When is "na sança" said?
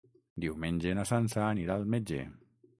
1.01-1.45